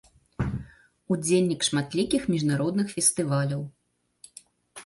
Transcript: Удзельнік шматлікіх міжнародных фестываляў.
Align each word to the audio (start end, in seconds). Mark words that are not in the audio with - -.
Удзельнік 1.15 1.61
шматлікіх 1.69 2.21
міжнародных 2.37 2.87
фестываляў. 2.97 3.61